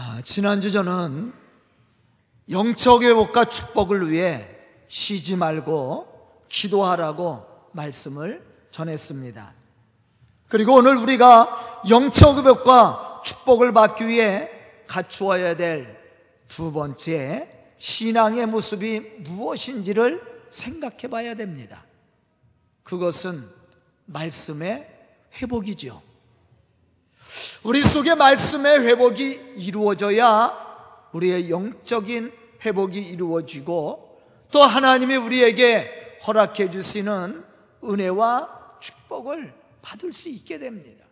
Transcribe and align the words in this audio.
아, 0.00 0.20
지난주 0.22 0.70
저는 0.70 1.32
영적 2.50 3.02
회복과 3.02 3.46
축복을 3.46 4.10
위해 4.10 4.48
쉬지 4.86 5.34
말고 5.34 6.44
기도하라고 6.48 7.44
말씀을 7.72 8.46
전했습니다. 8.70 9.54
그리고 10.46 10.74
오늘 10.74 10.96
우리가 10.96 11.82
영적 11.90 12.38
회복과 12.38 13.22
축복을 13.24 13.72
받기 13.72 14.06
위해 14.06 14.48
갖추어야 14.86 15.56
될 15.56 15.98
두 16.48 16.72
번째 16.72 17.74
신앙의 17.76 18.46
모습이 18.46 19.00
무엇인지를 19.18 20.46
생각해 20.50 21.08
봐야 21.08 21.34
됩니다. 21.34 21.84
그것은 22.82 23.46
말씀의 24.06 24.88
회복이죠. 25.34 26.02
우리 27.62 27.82
속에 27.82 28.14
말씀의 28.14 28.80
회복이 28.80 29.54
이루어져야 29.56 30.68
우리의 31.12 31.50
영적인 31.50 32.32
회복이 32.64 33.00
이루어지고 33.00 34.20
또 34.50 34.62
하나님이 34.62 35.16
우리에게 35.16 36.16
허락해 36.26 36.70
주시는 36.70 37.44
은혜와 37.84 38.78
축복을 38.80 39.54
받을 39.82 40.12
수 40.12 40.28
있게 40.28 40.58
됩니다. 40.58 41.04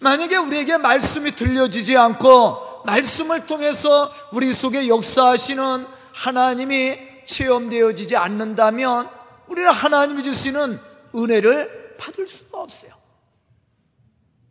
만약에 0.00 0.36
우리에게 0.36 0.76
말씀이 0.78 1.34
들려지지 1.34 1.96
않고 1.96 2.84
말씀을 2.84 3.46
통해서 3.46 4.12
우리 4.32 4.52
속에 4.52 4.88
역사하시는 4.88 5.86
하나님이 6.14 6.98
체험되어지지 7.26 8.16
않는다면 8.16 9.10
우리는 9.48 9.70
하나님이 9.70 10.22
주시는 10.22 10.78
은혜를 11.14 11.96
받을 11.98 12.26
수가 12.26 12.60
없어요. 12.60 12.97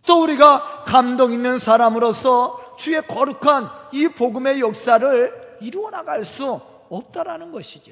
또 0.08 0.24
우리가 0.24 0.86
감동 0.86 1.32
있는 1.32 1.60
사람으로서 1.60 2.76
주의 2.78 3.00
거룩한 3.06 3.70
이 3.92 4.08
복음의 4.08 4.62
역사를 4.62 5.58
이루어 5.62 5.92
나갈 5.92 6.24
수 6.24 6.60
없다라는 6.90 7.52
것이죠. 7.52 7.92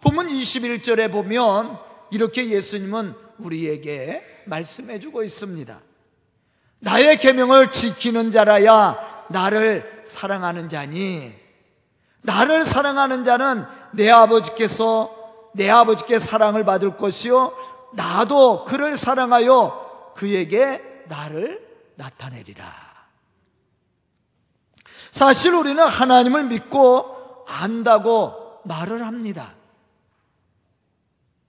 본문 0.00 0.26
21절에 0.26 1.10
보면 1.10 1.78
이렇게 2.10 2.48
예수님은 2.48 3.14
우리에게 3.38 4.42
말씀해 4.46 4.98
주고 4.98 5.22
있습니다. 5.22 5.80
나의 6.80 7.16
계명을 7.18 7.70
지키는 7.70 8.32
자라야 8.32 9.26
나를 9.28 10.02
사랑하는 10.04 10.68
자니 10.68 11.32
나를 12.22 12.64
사랑하는 12.64 13.22
자는 13.22 13.64
내 13.92 14.10
아버지께서 14.10 15.14
내 15.54 15.70
아버지께 15.70 16.18
사랑을 16.18 16.64
받을 16.64 16.96
것이요 16.96 17.52
나도 17.94 18.64
그를 18.64 18.96
사랑하여 18.96 19.91
그에게 20.14 21.04
나를 21.08 21.66
나타내리라. 21.96 22.92
사실 25.10 25.54
우리는 25.54 25.82
하나님을 25.86 26.44
믿고 26.44 27.44
안다고 27.46 28.60
말을 28.64 29.06
합니다. 29.06 29.54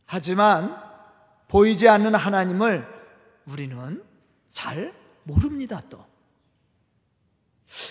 하지만 0.06 0.78
보이지 1.48 1.88
않는 1.88 2.16
하나님을 2.16 2.88
우리는 3.46 4.04
잘 4.52 4.94
모릅니다, 5.24 5.82
또. 5.90 6.06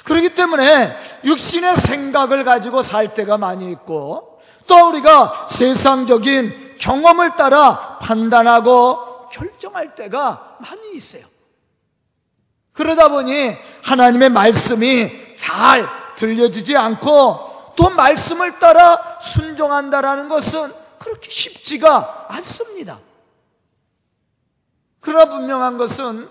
그렇기 0.04 0.34
때문에 0.34 0.96
육신의 1.24 1.76
생각을 1.76 2.44
가지고 2.44 2.82
살 2.82 3.14
때가 3.14 3.38
많이 3.38 3.70
있고 3.72 4.40
또 4.66 4.88
우리가 4.88 5.46
세상적인 5.48 6.76
경험을 6.78 7.36
따라 7.36 7.98
판단하고 7.98 9.11
결정할 9.42 9.94
때가 9.94 10.58
많이 10.60 10.94
있어요. 10.94 11.24
그러다 12.72 13.08
보니 13.08 13.56
하나님의 13.82 14.30
말씀이 14.30 15.34
잘 15.34 15.88
들려지지 16.16 16.76
않고 16.76 17.74
또 17.76 17.90
말씀을 17.90 18.58
따라 18.58 19.18
순종한다라는 19.20 20.28
것은 20.28 20.72
그렇게 20.98 21.28
쉽지가 21.28 22.26
않습니다. 22.30 23.00
그러나 25.00 25.30
분명한 25.30 25.78
것은 25.78 26.28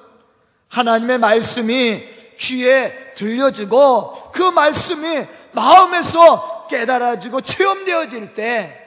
하나님의 0.69 1.18
말씀이 1.18 2.03
귀에 2.38 3.14
들려지고 3.16 4.31
그 4.31 4.41
말씀이 4.44 5.28
마음에서 5.52 6.68
깨달아지고 6.68 7.41
체험되어질 7.41 8.34
때 8.34 8.78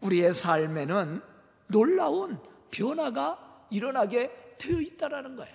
우리의 0.00 0.32
삶에는 0.32 1.20
놀라운 1.66 2.38
변화가 2.70 3.49
일어나게 3.70 4.30
되어 4.58 4.80
있다라는 4.80 5.36
거예요. 5.36 5.54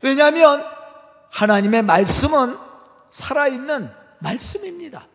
왜냐하면 0.00 0.64
하나님의 1.30 1.82
말씀은 1.82 2.56
살아있는 3.10 3.90
말씀입니다. 4.20 5.06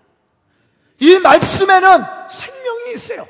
이 1.00 1.20
말씀에는 1.20 2.30
생명이 2.30 2.94
있어요. 2.94 3.28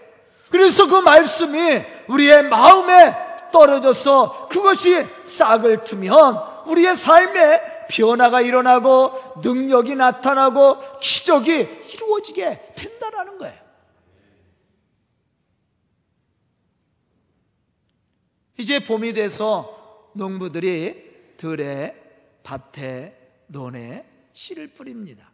그래서 0.50 0.88
그 0.88 0.96
말씀이 0.96 1.84
우리의 2.08 2.44
마음에 2.44 3.16
떨어져서 3.52 4.47
그것이 4.47 5.06
싹을 5.24 5.84
트면 5.84 6.63
우리의 6.66 6.96
삶에 6.96 7.88
변화가 7.90 8.42
일어나고 8.42 9.42
능력이 9.44 9.96
나타나고 9.96 11.00
기적이 11.00 11.84
이루어지게 11.94 12.74
된다라는 12.75 13.38
거예요. 13.38 13.62
이제 18.58 18.80
봄이 18.80 19.14
돼서 19.14 20.12
농부들이 20.14 21.36
들에 21.38 21.96
밭에 22.44 23.18
논에 23.47 24.08
씨를 24.34 24.74
뿌립니다. 24.74 25.31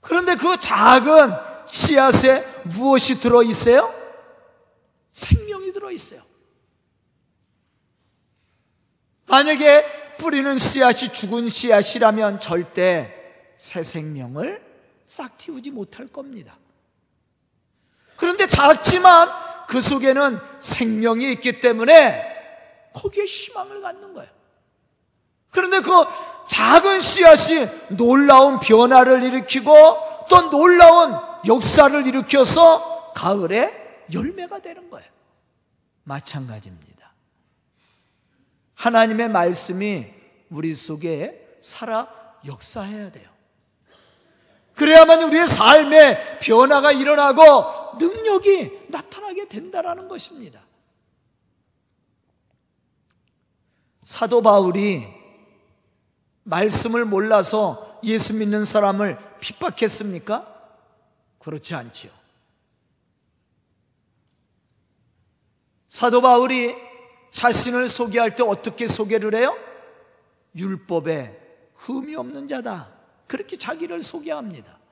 그런데 0.00 0.36
그 0.36 0.58
작은 0.58 1.30
씨앗에 1.66 2.44
무엇이 2.64 3.20
들어 3.20 3.42
있어요? 3.42 3.92
생명이 5.12 5.72
들어 5.72 5.90
있어요. 5.90 6.22
만약에 9.26 10.16
뿌리는 10.18 10.58
씨앗이 10.58 11.12
죽은 11.12 11.48
씨앗이라면 11.48 12.40
절대 12.40 13.54
새 13.56 13.82
생명을 13.82 14.62
싹 15.06 15.38
틔우지 15.38 15.70
못할 15.70 16.06
겁니다. 16.06 16.58
그런데 18.16 18.46
작지만 18.46 19.28
그 19.68 19.80
속에는 19.80 20.38
생명이 20.60 21.32
있기 21.32 21.60
때문에 21.60 22.34
거기에 22.94 23.24
희망을 23.24 23.80
갖는 23.80 24.14
거예요. 24.14 24.30
그런데 25.50 25.80
그 25.80 25.90
작은 26.48 27.00
씨앗이 27.00 27.68
놀라운 27.90 28.58
변화를 28.58 29.22
일으키고 29.22 29.72
또 30.28 30.50
놀라운 30.50 31.16
역사를 31.46 32.06
일으켜서 32.06 33.12
가을에 33.12 34.02
열매가 34.12 34.58
되는 34.58 34.90
거예요. 34.90 35.08
마찬가지입니다. 36.04 37.12
하나님의 38.74 39.28
말씀이 39.28 40.06
우리 40.50 40.74
속에 40.74 41.58
살아 41.62 42.08
역사해야 42.46 43.10
돼요. 43.10 43.28
그래야만 44.74 45.22
우리의 45.22 45.46
삶에 45.46 46.38
변화가 46.40 46.92
일어나고 46.92 47.96
능력이 47.98 48.83
나타나게 48.94 49.48
된다라는 49.48 50.06
것입니다. 50.06 50.62
사도 54.04 54.40
바울이 54.40 55.04
말씀을 56.44 57.04
몰라서 57.04 58.00
예수 58.04 58.34
믿는 58.34 58.64
사람을 58.64 59.18
핍박했습니까? 59.40 60.52
그렇지 61.40 61.74
않지요. 61.74 62.12
사도 65.88 66.20
바울이 66.20 66.76
자신을 67.32 67.88
소개할 67.88 68.36
때 68.36 68.44
어떻게 68.44 68.86
소개를 68.86 69.34
해요? 69.34 69.56
율법에 70.54 71.40
흠이 71.74 72.14
없는 72.14 72.46
자다. 72.46 72.92
그렇게 73.26 73.56
자기를 73.56 74.02
소개합니다. 74.02 74.83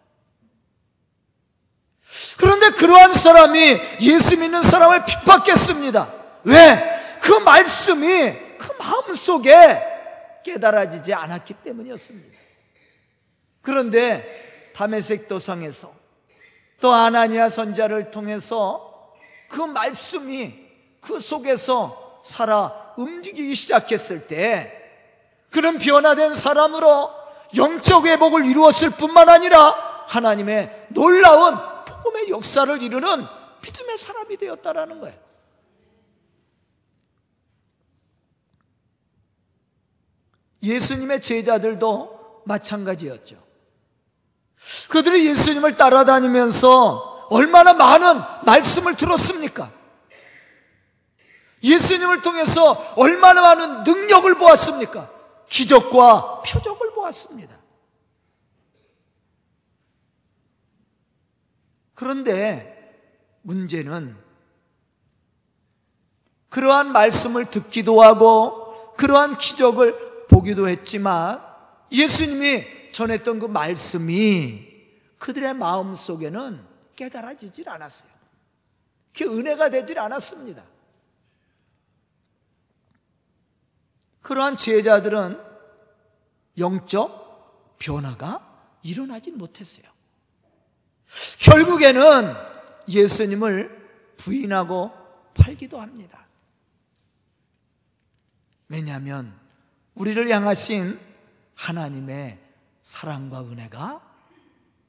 그런데 2.38 2.70
그러한 2.70 3.12
사람이 3.12 3.80
예수 4.00 4.38
믿는 4.38 4.62
사람을 4.62 5.04
핍박했습니다. 5.04 6.12
왜? 6.44 7.00
그 7.20 7.32
말씀이 7.34 8.32
그 8.58 8.72
마음 8.78 9.14
속에 9.14 9.80
깨달아지지 10.44 11.14
않았기 11.14 11.54
때문이었습니다. 11.64 12.38
그런데 13.62 14.72
담에색 14.74 15.28
도상에서 15.28 15.92
또 16.80 16.92
아나니아 16.92 17.48
선자를 17.48 18.10
통해서 18.10 19.12
그 19.48 19.60
말씀이 19.60 20.54
그 21.00 21.20
속에서 21.20 22.20
살아 22.24 22.92
움직이기 22.96 23.54
시작했을 23.54 24.26
때 24.26 24.80
그런 25.50 25.78
변화된 25.78 26.34
사람으로 26.34 27.10
영적 27.56 28.06
회복을 28.06 28.46
이루었을 28.46 28.90
뿐만 28.90 29.28
아니라 29.28 30.04
하나님의 30.08 30.86
놀라운 30.88 31.71
복음의 32.02 32.30
역사를 32.30 32.82
이루는 32.82 33.26
믿음의 33.62 33.96
사람이 33.96 34.36
되었다라는 34.36 35.00
거예요. 35.00 35.18
예수님의 40.62 41.20
제자들도 41.22 42.42
마찬가지였죠. 42.44 43.36
그들이 44.90 45.26
예수님을 45.26 45.76
따라다니면서 45.76 47.28
얼마나 47.30 47.72
많은 47.72 48.20
말씀을 48.44 48.94
들었습니까? 48.94 49.72
예수님을 51.62 52.22
통해서 52.22 52.72
얼마나 52.96 53.40
많은 53.42 53.84
능력을 53.84 54.34
보았습니까? 54.34 55.10
기적과 55.48 56.42
표적을 56.42 56.92
보았습니다. 56.94 57.61
그런데 62.02 62.98
문제는 63.42 64.16
그러한 66.48 66.90
말씀을 66.90 67.44
듣기도 67.44 68.02
하고 68.02 68.92
그러한 68.94 69.36
기적을 69.36 70.26
보기도 70.26 70.66
했지만 70.66 71.40
예수님이 71.92 72.90
전했던 72.90 73.38
그 73.38 73.46
말씀이 73.46 74.68
그들의 75.18 75.54
마음 75.54 75.94
속에는 75.94 76.66
깨달아지질 76.96 77.68
않았어요. 77.68 78.10
그 79.16 79.24
은혜가 79.24 79.70
되질 79.70 80.00
않았습니다. 80.00 80.64
그러한 84.22 84.56
제자들은 84.56 85.40
영적 86.58 87.76
변화가 87.78 88.78
일어나지 88.82 89.30
못했어요. 89.30 89.91
결국에는 91.38 92.34
예수님을 92.88 93.82
부인하고 94.16 94.92
팔기도 95.34 95.80
합니다. 95.80 96.26
왜냐하면 98.68 99.38
우리를 99.94 100.28
향하신 100.30 100.98
하나님의 101.54 102.38
사랑과 102.82 103.40
은혜가 103.42 104.00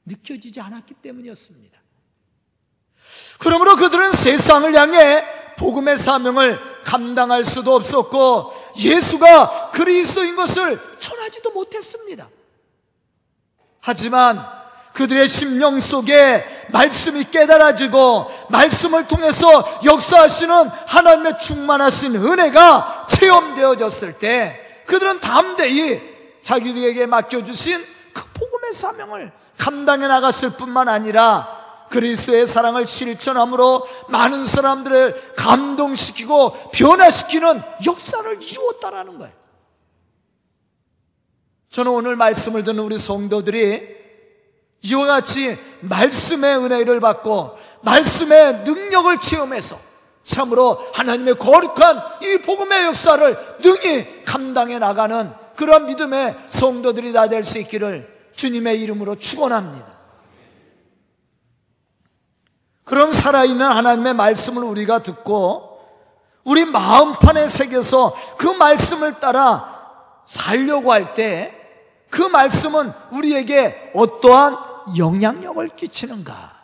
느껴지지 0.06 0.60
않았기 0.60 0.94
때문이었습니다. 0.94 1.78
그러므로 3.38 3.76
그들은 3.76 4.12
세상을 4.12 4.74
향해 4.74 5.24
복음의 5.56 5.96
사명을 5.96 6.82
감당할 6.82 7.44
수도 7.44 7.74
없었고 7.74 8.52
예수가 8.78 9.70
그리스도인 9.70 10.36
것을 10.36 10.80
전하지도 10.98 11.50
못했습니다. 11.50 12.28
하지만 13.80 14.63
그들의 14.94 15.28
심령 15.28 15.80
속에 15.80 16.66
말씀이 16.70 17.24
깨달아지고 17.24 18.30
말씀을 18.48 19.06
통해서 19.06 19.80
역사하시는 19.84 20.68
하나님의 20.86 21.38
충만하신 21.38 22.16
은혜가 22.16 23.06
체험되어졌을 23.10 24.18
때 24.18 24.60
그들은 24.86 25.20
담대히 25.20 26.00
자기들에게 26.42 27.06
맡겨주신 27.06 27.84
그 28.12 28.24
복음의 28.34 28.72
사명을 28.72 29.32
감당해 29.58 30.06
나갔을 30.06 30.50
뿐만 30.50 30.88
아니라 30.88 31.64
그리스의 31.90 32.46
사랑을 32.46 32.86
실천함으로 32.86 33.86
많은 34.08 34.44
사람들을 34.44 35.34
감동시키고 35.36 36.70
변화시키는 36.70 37.62
역사를 37.86 38.42
이루었다라는 38.42 39.18
거예요. 39.18 39.32
저는 41.70 41.90
오늘 41.90 42.14
말씀을 42.14 42.62
듣는 42.62 42.84
우리 42.84 42.96
성도들이 42.96 44.03
이와 44.84 45.06
같이 45.06 45.58
말씀의 45.80 46.58
은혜를 46.58 47.00
받고 47.00 47.58
말씀의 47.82 48.64
능력을 48.64 49.18
체험해서 49.18 49.78
참으로 50.22 50.78
하나님의 50.94 51.34
거룩한 51.34 52.02
이 52.22 52.38
복음의 52.38 52.84
역사를 52.86 53.56
능히 53.60 54.24
감당해 54.24 54.78
나가는 54.78 55.32
그런 55.56 55.86
믿음의 55.86 56.36
성도들이 56.48 57.12
다 57.12 57.28
될 57.28 57.44
수 57.44 57.58
있기를 57.58 58.12
주님의 58.34 58.80
이름으로 58.82 59.14
축원합니다. 59.16 59.94
그럼 62.84 63.12
살아있는 63.12 63.66
하나님의 63.66 64.14
말씀을 64.14 64.62
우리가 64.64 64.98
듣고 65.00 65.80
우리 66.44 66.64
마음판에 66.64 67.48
새겨서 67.48 68.14
그 68.36 68.46
말씀을 68.48 69.20
따라 69.20 69.72
살려고 70.26 70.92
할 70.92 71.14
때 71.14 71.64
그 72.14 72.22
말씀은 72.22 72.92
우리에게 73.10 73.90
어떠한 73.92 74.56
영향력을 74.96 75.68
끼치는가? 75.76 76.62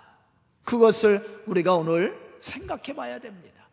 그것을 0.64 1.44
우리가 1.46 1.75
오늘 1.75 2.19
생각해 2.40 2.94
봐야 2.94 3.19
됩니다. 3.19 3.69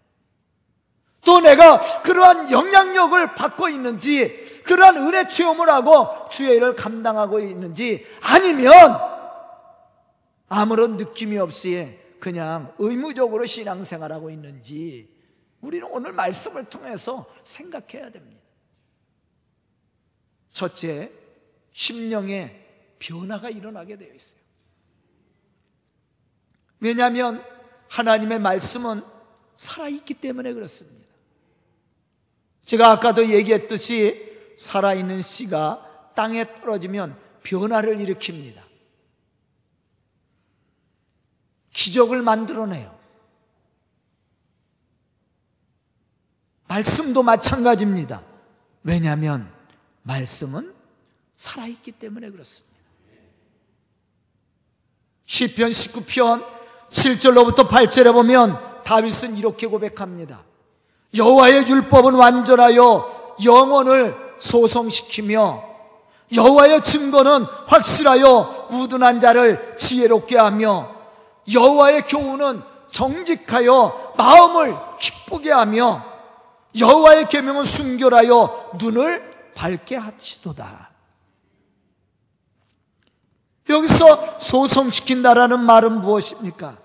또 1.25 1.41
내가 1.41 2.01
그러한 2.01 2.51
영향력을 2.51 3.35
받고 3.35 3.69
있는지, 3.69 4.61
그러한 4.63 4.97
은혜 4.97 5.27
체험을 5.27 5.69
하고 5.69 6.29
주의 6.29 6.55
일을 6.55 6.75
감당하고 6.75 7.39
있는지, 7.39 8.05
아니면 8.21 8.97
아무런 10.47 10.97
느낌이 10.97 11.37
없이 11.37 11.99
그냥 12.19 12.73
의무적으로 12.77 13.45
신앙생활하고 13.45 14.29
있는지 14.29 15.13
우리는 15.61 15.87
오늘 15.91 16.13
말씀을 16.13 16.65
통해서 16.65 17.25
생각해야 17.43 18.09
됩니다. 18.09 18.41
첫째, 20.51 21.11
심령의 21.73 22.66
변화가 22.99 23.49
일어나게 23.49 23.97
되어 23.97 24.13
있어요. 24.13 24.39
왜냐하면 26.79 27.43
하나님의 27.89 28.39
말씀은 28.39 29.03
살아있기 29.55 30.15
때문에 30.15 30.53
그렇습니다. 30.53 31.07
제가 32.65 32.91
아까도 32.91 33.27
얘기했듯이 33.27 34.53
살아있는 34.57 35.21
씨가 35.21 36.13
땅에 36.15 36.45
떨어지면 36.55 37.17
변화를 37.43 37.97
일으킵니다. 37.97 38.61
기적을 41.71 42.21
만들어내요. 42.21 42.97
말씀도 46.67 47.23
마찬가지입니다. 47.23 48.23
왜냐하면 48.83 49.51
말씀은 50.03 50.73
살아있기 51.35 51.93
때문에 51.93 52.29
그렇습니다. 52.31 52.76
시편 55.27 55.71
19편 55.71 56.43
7절로부터 56.89 57.67
8절에 57.67 58.13
보면 58.13 58.57
다윗은 58.83 59.37
이렇게 59.37 59.67
고백합니다. 59.67 60.41
여호와의 61.15 61.67
율법은 61.67 62.13
완전하여 62.13 63.35
영혼을 63.43 64.15
소성시키며 64.39 65.63
여호와의 66.33 66.83
증거는 66.83 67.43
확실하여 67.67 68.67
우둔한 68.71 69.19
자를 69.19 69.75
지혜롭게 69.77 70.37
하며 70.37 70.89
여호와의 71.53 72.03
교훈은 72.03 72.61
정직하여 72.89 74.13
마음을 74.17 74.75
기쁘게 74.99 75.51
하며 75.51 76.03
여호와의 76.77 77.27
계명은 77.27 77.63
순결하여 77.63 78.71
눈을 78.79 79.51
밝게 79.55 79.97
하시도다. 79.97 80.96
여기서 83.69 84.39
소성시킨다라는 84.39 85.59
말은 85.59 85.99
무엇입니까? 86.01 86.77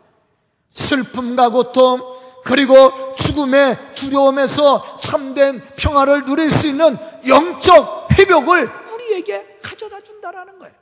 슬픔과 0.70 1.50
고통 1.50 2.00
그리고 2.44 3.14
죽음의 3.14 3.94
두려움에서 3.94 4.98
참된 4.98 5.62
평화를 5.76 6.24
누릴 6.24 6.50
수 6.50 6.66
있는 6.66 6.98
영적 7.26 8.08
회복을 8.12 8.70
우리에게 8.92 9.58
가져다 9.62 10.00
준다라는 10.00 10.58
거예요. 10.58 10.74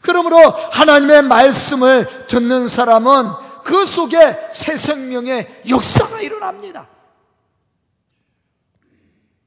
그러므로 0.00 0.38
하나님의 0.38 1.22
말씀을 1.22 2.26
듣는 2.26 2.68
사람은 2.68 3.32
그 3.64 3.84
속에 3.84 4.48
새 4.52 4.76
생명의 4.76 5.64
역사가 5.68 6.20
일어납니다. 6.20 6.88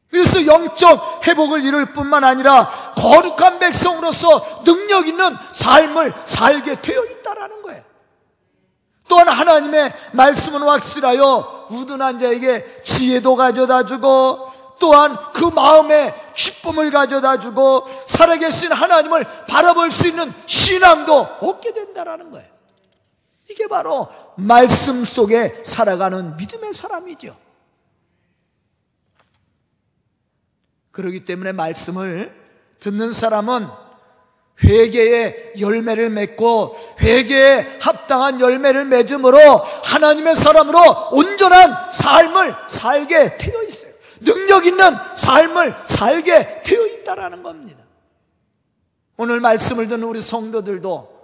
그래서 0.09 0.45
영적 0.45 1.27
회복을 1.27 1.63
이룰 1.63 1.93
뿐만 1.93 2.23
아니라 2.23 2.69
거룩한 2.95 3.59
백성으로서 3.59 4.63
능력 4.63 5.07
있는 5.07 5.35
삶을 5.51 6.13
살게 6.25 6.81
되어 6.81 7.03
있다라는 7.05 7.61
거예요. 7.61 7.83
또한 9.07 9.27
하나님의 9.27 9.93
말씀은 10.13 10.61
확실하여 10.61 11.67
우둔한 11.69 12.19
자에게 12.19 12.81
지혜도 12.83 13.35
가져다 13.35 13.83
주고 13.83 14.51
또한 14.79 15.17
그 15.33 15.45
마음에 15.45 16.13
기쁨을 16.33 16.89
가져다 16.89 17.37
주고 17.37 17.85
살아계신 18.05 18.71
하나님을 18.71 19.25
바라볼 19.47 19.91
수 19.91 20.07
있는 20.07 20.33
신앙도 20.45 21.27
얻게 21.41 21.73
된다라는 21.73 22.31
거예요. 22.31 22.47
이게 23.49 23.67
바로 23.67 24.07
말씀 24.35 25.03
속에 25.03 25.63
살아가는 25.65 26.37
믿음의 26.37 26.71
사람이죠. 26.71 27.35
그렇기 30.99 31.23
때문에 31.23 31.53
말씀을 31.53 32.35
듣는 32.79 33.13
사람은 33.13 33.67
회개의 34.61 35.53
열매를 35.57 36.09
맺고 36.09 36.75
회개에 36.99 37.77
합당한 37.79 38.41
열매를 38.41 38.83
맺음으로 38.83 39.39
하나님의 39.39 40.35
사람으로 40.35 41.09
온전한 41.11 41.89
삶을 41.89 42.53
살게 42.67 43.37
되어 43.37 43.63
있어요. 43.63 43.93
능력 44.19 44.65
있는 44.65 44.93
삶을 45.15 45.75
살게 45.85 46.61
되어 46.65 46.85
있다라는 46.85 47.43
겁니다. 47.43 47.79
오늘 49.15 49.39
말씀을 49.39 49.87
듣는 49.87 50.03
우리 50.03 50.19
성도들도 50.19 51.19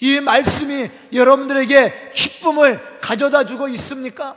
이 0.00 0.20
말씀이 0.20 0.90
여러분들에게 1.14 2.10
기쁨을 2.14 2.98
가져다 3.00 3.46
주고 3.46 3.68
있습니까? 3.68 4.36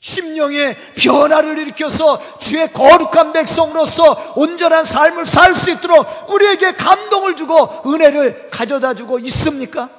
심령의 0.00 0.76
변화를 0.96 1.58
일으켜서 1.58 2.18
주의 2.38 2.66
거룩한 2.72 3.32
백성으로서 3.32 4.32
온전한 4.36 4.82
삶을 4.82 5.24
살 5.26 5.54
수 5.54 5.70
있도록 5.70 6.06
우리에게 6.30 6.72
감동을 6.72 7.36
주고 7.36 7.82
은혜를 7.86 8.48
가져다 8.50 8.94
주고 8.94 9.18
있습니까? 9.18 9.90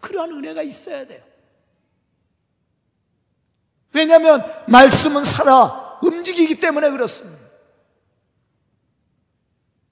그러한 0.00 0.30
은혜가 0.32 0.62
있어야 0.62 1.06
돼요. 1.06 1.22
왜냐하면 3.94 4.44
말씀은 4.66 5.24
살아 5.24 5.98
움직이기 6.02 6.60
때문에 6.60 6.90
그렇습니다. 6.90 7.42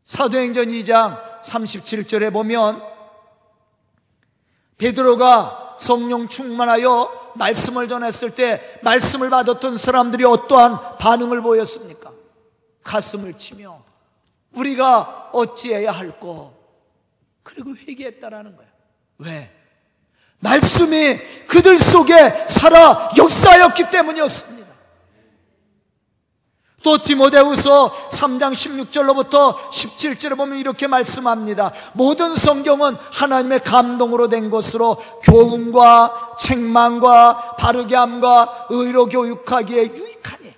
사도행전 0.04 0.66
2장 0.68 1.40
37절에 1.40 2.32
보면 2.32 2.82
베드로가 4.76 5.61
성령 5.78 6.28
충만하여 6.28 7.32
말씀을 7.34 7.88
전했을 7.88 8.34
때 8.34 8.78
말씀을 8.82 9.30
받았던 9.30 9.76
사람들이 9.76 10.24
어떠한 10.24 10.98
반응을 10.98 11.40
보였습니까? 11.42 12.12
가슴을 12.82 13.34
치며 13.34 13.82
우리가 14.54 15.30
어찌해야 15.32 15.92
할꼬 15.92 16.54
그리고 17.42 17.74
회개했다라는 17.76 18.56
거예요. 18.56 18.70
왜? 19.18 19.50
말씀이 20.40 21.18
그들 21.46 21.78
속에 21.78 22.46
살아 22.48 23.08
역사였기 23.16 23.90
때문이었습니다. 23.90 24.61
또 26.82 26.98
디모데후서 26.98 27.92
3장 28.10 28.52
16절로부터 28.52 29.56
17절에 29.56 30.36
보면 30.36 30.58
이렇게 30.58 30.86
말씀합니다. 30.86 31.72
모든 31.94 32.34
성경은 32.34 32.96
하나님의 33.12 33.60
감동으로 33.60 34.28
된 34.28 34.50
것으로 34.50 34.96
교훈과 35.22 36.36
책망과 36.38 37.56
바르게 37.56 37.94
함과 37.96 38.66
의로 38.70 39.06
교육하기에 39.06 39.94
유익하니 39.94 40.54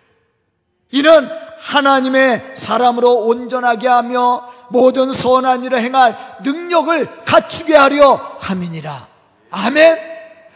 이는 0.93 1.29
하나님의 1.61 2.53
사람으로 2.55 3.27
온전하게 3.27 3.89
하며 3.89 4.49
모든 4.69 5.13
선한 5.13 5.65
일을 5.65 5.81
행할 5.81 6.17
능력을 6.43 7.25
갖추게 7.25 7.75
하려 7.75 8.37
함이니라. 8.39 9.09
아멘. 9.51 10.14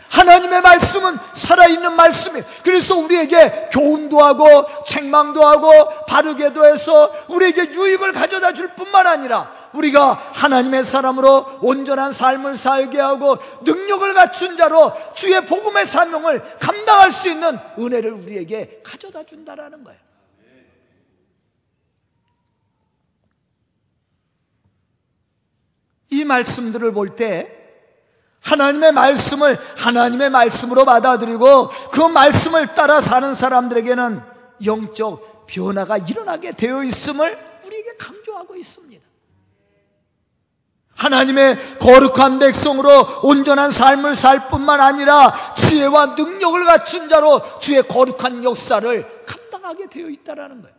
하나님의 0.08 0.62
말씀은 0.62 1.18
살아있는 1.32 1.94
말씀이에요. 1.94 2.44
그래서 2.64 2.96
우리에게 2.96 3.68
교훈도 3.72 4.20
하고 4.22 4.46
책망도 4.84 5.44
하고 5.44 6.04
바르게도 6.06 6.66
해서 6.66 7.12
우리에게 7.28 7.72
유익을 7.72 8.12
가져다 8.12 8.52
줄 8.52 8.74
뿐만 8.74 9.06
아니라 9.06 9.52
우리가 9.72 10.14
하나님의 10.34 10.84
사람으로 10.84 11.58
온전한 11.60 12.12
삶을 12.12 12.56
살게 12.56 12.98
하고 12.98 13.38
능력을 13.62 14.14
갖춘 14.14 14.56
자로 14.56 14.92
주의 15.14 15.44
복음의 15.44 15.86
사명을 15.86 16.42
감당할 16.58 17.10
수 17.10 17.28
있는 17.28 17.58
은혜를 17.78 18.12
우리에게 18.12 18.80
가져다 18.82 19.22
준다라는 19.24 19.84
거예요. 19.84 19.98
이 26.10 26.24
말씀들을 26.24 26.92
볼때 26.92 27.57
하나님의 28.48 28.92
말씀을 28.92 29.58
하나님의 29.76 30.30
말씀으로 30.30 30.84
받아들이고 30.84 31.68
그 31.90 32.00
말씀을 32.00 32.74
따라 32.74 33.00
사는 33.00 33.34
사람들에게는 33.34 34.22
영적 34.64 35.46
변화가 35.46 35.98
일어나게 35.98 36.52
되어 36.52 36.82
있음을 36.82 37.38
우리에게 37.64 37.96
강조하고 37.96 38.56
있습니다. 38.56 39.06
하나님의 40.94 41.78
거룩한 41.78 42.40
백성으로 42.40 43.20
온전한 43.22 43.70
삶을 43.70 44.16
살 44.16 44.48
뿐만 44.48 44.80
아니라 44.80 45.32
지혜와 45.54 46.06
능력을 46.16 46.64
갖춘 46.64 47.08
자로 47.08 47.40
주의 47.60 47.80
거룩한 47.86 48.42
역사를 48.44 49.24
감당하게 49.24 49.88
되어 49.88 50.08
있다는 50.08 50.62
거예요. 50.62 50.78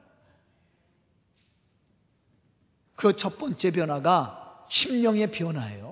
그 2.96 3.14
첫 3.14 3.38
번째 3.38 3.72
변화가 3.72 4.66
심령의 4.68 5.32
변화예요. 5.32 5.89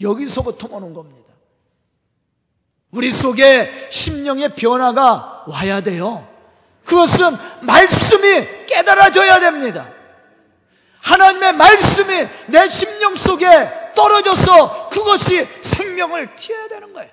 여기서부터 0.00 0.68
오는 0.70 0.94
겁니다. 0.94 1.30
우리 2.90 3.12
속에 3.12 3.88
심령의 3.90 4.54
변화가 4.54 5.44
와야 5.46 5.80
돼요. 5.80 6.26
그것은 6.84 7.36
말씀이 7.62 8.66
깨달아져야 8.66 9.40
됩니다. 9.40 9.92
하나님의 11.00 11.52
말씀이 11.54 12.28
내 12.48 12.68
심령 12.68 13.14
속에 13.14 13.46
떨어져서 13.94 14.88
그것이 14.88 15.46
생명을 15.62 16.34
튀어야 16.34 16.68
되는 16.68 16.92
거예요. 16.92 17.10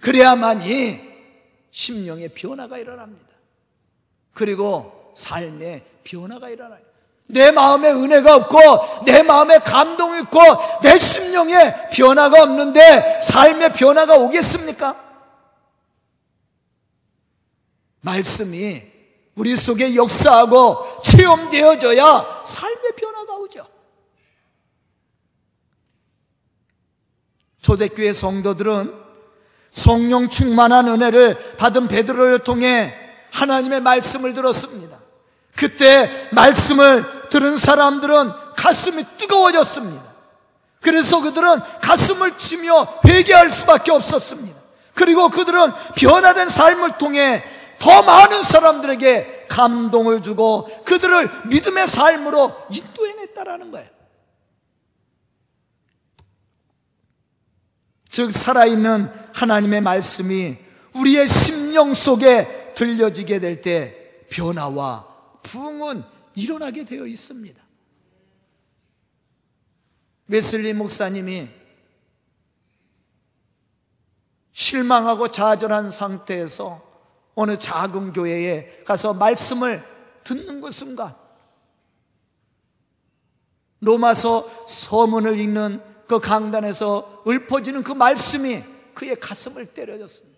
그래야만이 0.00 1.00
심령의 1.70 2.30
변화가 2.30 2.78
일어납니다. 2.78 3.26
그리고 4.32 5.12
삶의 5.14 5.84
변화가 6.04 6.50
일어나요. 6.50 6.85
내 7.28 7.50
마음에 7.50 7.90
은혜가 7.90 8.36
없고 8.36 9.04
내 9.04 9.22
마음에 9.22 9.58
감동이 9.58 10.20
있고 10.20 10.40
내 10.82 10.96
심령에 10.96 11.88
변화가 11.92 12.42
없는데 12.42 13.18
삶의 13.20 13.72
변화가 13.72 14.16
오겠습니까? 14.16 15.04
말씀이 18.00 18.82
우리 19.34 19.56
속에 19.56 19.96
역사하고 19.96 21.02
체험되어져야 21.02 22.42
삶의 22.44 22.92
변화가 22.96 23.34
오죠. 23.34 23.66
초대교회 27.60 28.12
성도들은 28.12 28.94
성령 29.70 30.28
충만한 30.28 30.88
은혜를 30.88 31.56
받은 31.56 31.88
베드로를 31.88 32.38
통해 32.38 32.94
하나님의 33.32 33.80
말씀을 33.80 34.32
들었습니다. 34.32 34.96
그때 35.56 36.28
말씀을 36.32 37.15
들은 37.28 37.56
사람들은 37.56 38.32
가슴이 38.56 39.04
뜨거워졌습니다. 39.18 40.04
그래서 40.80 41.20
그들은 41.20 41.60
가슴을 41.82 42.38
치며 42.38 42.86
회개할 43.06 43.52
수밖에 43.52 43.90
없었습니다. 43.92 44.56
그리고 44.94 45.28
그들은 45.28 45.72
변화된 45.96 46.48
삶을 46.48 46.98
통해 46.98 47.42
더 47.78 48.02
많은 48.02 48.42
사람들에게 48.42 49.46
감동을 49.48 50.22
주고 50.22 50.64
그들을 50.84 51.28
믿음의 51.46 51.86
삶으로 51.88 52.54
인도해냈다라는 52.70 53.70
거예요. 53.70 53.88
즉, 58.08 58.32
살아있는 58.32 59.12
하나님의 59.34 59.82
말씀이 59.82 60.56
우리의 60.94 61.28
심령 61.28 61.92
속에 61.92 62.72
들려지게 62.74 63.40
될 63.40 63.60
때 63.60 63.94
변화와 64.30 65.04
부흥은 65.42 66.04
일어나게 66.36 66.84
되어 66.84 67.06
있습니다. 67.06 67.60
웨슬리 70.28 70.72
목사님이 70.72 71.48
실망하고 74.52 75.28
좌절한 75.28 75.90
상태에서 75.90 76.82
어느 77.34 77.58
작은 77.58 78.12
교회에 78.12 78.82
가서 78.84 79.14
말씀을 79.14 79.84
듣는 80.24 80.60
그 80.60 80.70
순간 80.70 81.14
로마서 83.80 84.66
서문을 84.66 85.38
읽는 85.38 85.82
그 86.08 86.18
강단에서 86.18 87.24
읊어지는 87.26 87.82
그 87.82 87.92
말씀이 87.92 88.62
그의 88.94 89.20
가슴을 89.20 89.66
때려줬습니다. 89.66 90.36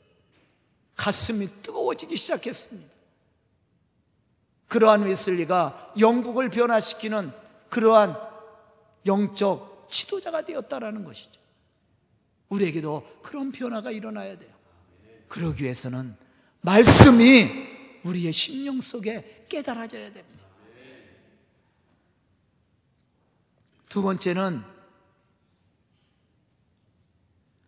가슴이 0.97 1.49
뜨거워지기 1.63 2.17
시작했습니다. 2.17 2.98
그러한 4.69 5.03
웨슬리가 5.03 5.95
영국을 5.99 6.51
변화시키는 6.51 7.33
그러한 7.71 8.17
영적 9.07 9.89
지도자가 9.91 10.43
되었다라는 10.45 11.05
것이죠. 11.05 11.41
우리에게도 12.51 13.21
그런 13.23 13.51
변화가 13.53 13.91
일어나야 13.91 14.39
돼요. 14.39 14.51
그러기 15.29 15.65
위해서는 15.65 16.17
말씀이 16.61 17.51
우리의 18.05 18.33
심령 18.33 18.81
속에 18.81 19.47
깨달아져야 19.49 20.13
됩니다. 20.13 20.39
두 23.89 24.03
번째는 24.03 24.63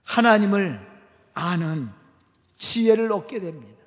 하나님을 0.05 0.87
아는 1.35 1.91
지혜를 2.57 3.13
얻게 3.13 3.41
됩니다. 3.41 3.81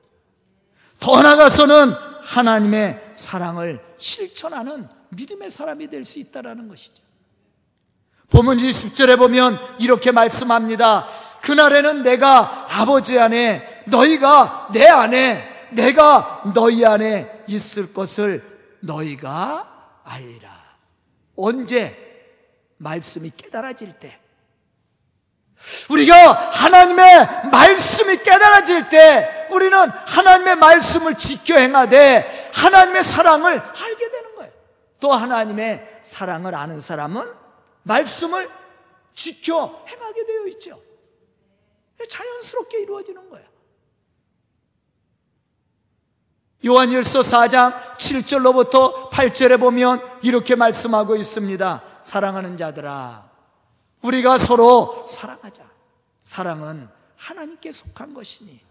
더 1.00 1.22
나아가서는 1.22 2.13
하나님의 2.24 3.14
사랑을 3.16 3.84
실천하는 3.98 4.88
믿음의 5.10 5.52
사람이 5.52 5.90
될 5.90 6.04
수 6.04 6.20
있다는 6.20 6.68
것이죠. 6.68 7.04
본문 8.30 8.58
20절에 8.58 9.18
보면 9.18 9.60
이렇게 9.80 10.12
말씀합니다. 10.12 11.08
그날에는 11.42 12.02
내가 12.04 12.68
아버지 12.70 13.20
안에 13.20 13.84
너희가 13.86 14.70
내 14.74 14.88
안에 14.88 15.70
내가 15.72 16.42
너희 16.56 16.84
안에 16.86 17.44
있을 17.48 17.94
것을 17.94 18.44
너희가 18.80 20.02
알리라. 20.04 20.52
언제? 21.36 22.00
말씀이 22.78 23.32
깨달아질 23.38 23.94
때. 24.00 24.20
우리가 25.90 26.34
하나님의 26.34 27.50
말씀이 27.52 28.18
깨달아질 28.18 28.90
때 28.90 29.48
우리는 29.52 29.78
하나님의 29.78 30.56
말씀을 30.56 31.16
지켜 31.16 31.58
행하되 31.58 32.52
하나님의 32.54 33.04
사랑을 33.04 33.60
알게 33.60 34.12
되는 34.12 34.36
거예요. 34.36 34.52
또 35.00 35.14
하나님의 35.14 36.00
사랑을 36.02 36.56
아는 36.56 36.80
사람은 36.80 37.32
말씀을 37.84 38.50
지켜 39.14 39.86
행하게 39.88 40.26
되어 40.26 40.48
있죠. 40.48 40.82
자연스럽게 42.10 42.82
이루어지는 42.82 43.30
거예요. 43.30 43.48
요한일서 46.66 47.20
4장 47.20 47.96
7절로부터 47.98 49.10
8절에 49.10 49.60
보면 49.60 50.02
이렇게 50.22 50.56
말씀하고 50.56 51.16
있습니다. 51.16 51.84
사랑하는 52.04 52.56
자들아, 52.56 53.30
우리가 54.04 54.38
서로 54.38 55.06
사랑하자. 55.08 55.64
사랑은 56.22 56.88
하나님께 57.18 57.72
속한 57.72 58.14
것이니 58.14 58.62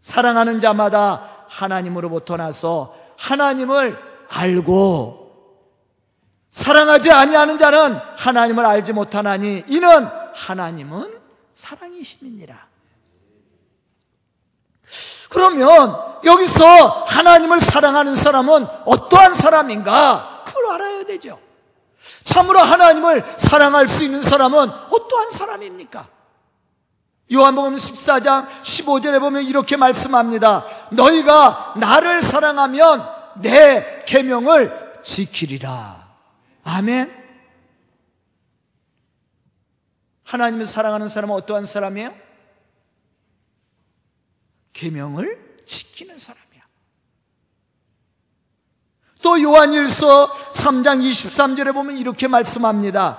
사랑하는 0.00 0.60
자마다 0.60 1.46
하나님으로부터 1.48 2.36
나서 2.36 2.96
하나님을 3.18 3.98
알고 4.28 5.26
사랑하지 6.50 7.10
아니하는 7.10 7.58
자는 7.58 7.96
하나님을 8.16 8.64
알지 8.64 8.92
못하나니 8.92 9.64
이는 9.68 10.08
하나님은 10.34 11.20
사랑이심이니라. 11.54 12.66
그러면 15.28 16.18
여기서 16.24 17.04
하나님을 17.04 17.60
사랑하는 17.60 18.14
사람은 18.14 18.66
어떠한 18.86 19.34
사람인가? 19.34 20.44
그걸 20.46 20.74
알아야 20.74 21.04
되죠. 21.04 21.38
참으로 22.26 22.58
하나님을 22.58 23.24
사랑할 23.38 23.88
수 23.88 24.04
있는 24.04 24.20
사람은 24.20 24.58
어떠한 24.68 25.30
사람입니까? 25.30 26.08
요한복음 27.32 27.74
14장 27.74 28.48
15절에 28.48 29.20
보면 29.20 29.44
이렇게 29.44 29.76
말씀합니다. 29.76 30.66
너희가 30.92 31.74
나를 31.78 32.20
사랑하면 32.20 33.08
내 33.40 34.04
계명을 34.06 35.00
지키리라. 35.02 36.04
아멘. 36.64 37.24
하나님을 40.24 40.66
사랑하는 40.66 41.08
사람은 41.08 41.34
어떠한 41.36 41.64
사람이에요? 41.64 42.14
계명을 44.72 45.58
지키는 45.64 46.18
사람이야. 46.18 46.45
또 49.26 49.42
요한일서 49.42 50.32
3장 50.52 51.02
23절에 51.02 51.74
보면 51.74 51.98
이렇게 51.98 52.28
말씀합니다. 52.28 53.18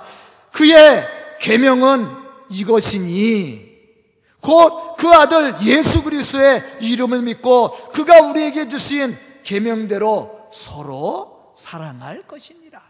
그의 0.52 1.06
계명은 1.38 2.08
이것이니 2.48 3.68
곧 4.40 4.96
그 4.96 5.06
아들 5.12 5.54
예수 5.64 6.02
그리스도의 6.02 6.78
이름을 6.80 7.20
믿고 7.20 7.72
그가 7.92 8.22
우리에게 8.22 8.70
주신 8.70 9.16
계명대로 9.42 10.48
서로 10.50 11.52
사랑할 11.54 12.26
것이니라. 12.26 12.80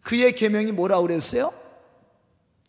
그의 0.00 0.34
계명이 0.34 0.72
뭐라고 0.72 1.02
그랬어요? 1.02 1.52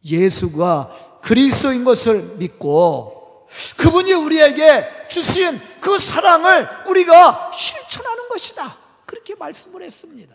예수가 0.03 1.19
그리스도인 1.21 1.85
것을 1.85 2.35
믿고 2.35 3.47
그분이 3.77 4.11
우리에게 4.11 5.07
주신 5.09 5.61
그 5.79 5.97
사랑을 5.97 6.67
우리가 6.87 7.51
실천하는 7.53 8.27
것이다. 8.27 8.80
그렇게 9.11 9.35
말씀을 9.35 9.81
했습니다. 9.81 10.33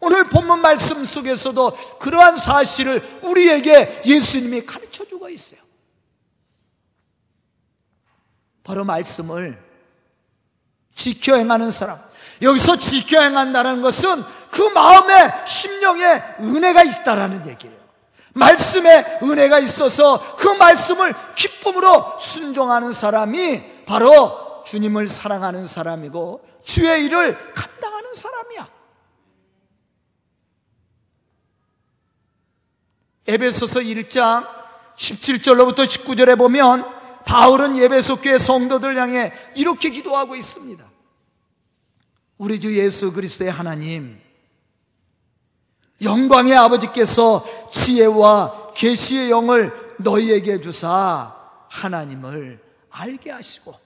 오늘 0.00 0.24
본문 0.24 0.60
말씀 0.60 1.04
속에서도 1.04 1.98
그러한 1.98 2.38
사실을 2.38 3.02
우리에게 3.22 4.00
예수님이 4.06 4.64
가르쳐 4.64 5.04
주고 5.04 5.28
있어요. 5.28 5.60
바로 8.64 8.82
말씀을 8.84 9.62
지켜 10.94 11.36
행하는 11.36 11.70
사람. 11.70 12.02
여기서 12.40 12.78
지켜 12.78 13.20
행한다는 13.20 13.82
것은 13.82 14.24
그 14.50 14.62
마음에 14.62 15.44
심령에 15.46 16.22
은혜가 16.40 16.82
있다라는 16.82 17.46
얘기예요. 17.46 17.76
말씀에 18.32 19.18
은혜가 19.22 19.58
있어서 19.58 20.36
그 20.36 20.48
말씀을 20.48 21.14
기쁨으로 21.34 22.16
순종하는 22.18 22.92
사람이 22.92 23.84
바로 23.84 24.62
주님을 24.64 25.06
사랑하는 25.06 25.66
사람이고 25.66 26.55
주의 26.66 27.04
일을 27.04 27.54
감당하는 27.54 28.12
사람이야. 28.12 28.68
에베소서 33.28 33.80
1장 33.80 34.46
17절로부터 34.96 35.86
19절에 35.86 36.36
보면 36.36 36.84
바울은 37.24 37.76
예배소 37.78 38.16
교회 38.20 38.36
성도들 38.38 38.96
향해 38.96 39.32
이렇게 39.54 39.90
기도하고 39.90 40.34
있습니다. 40.36 40.84
우리 42.38 42.60
주 42.60 42.76
예수 42.76 43.12
그리스도의 43.12 43.50
하나님 43.50 44.20
영광의 46.02 46.54
아버지께서 46.54 47.44
지혜와 47.72 48.72
계시의 48.74 49.30
영을 49.30 49.96
너희에게 49.98 50.60
주사 50.60 51.34
하나님을 51.70 52.60
알게 52.90 53.30
하시고 53.30 53.85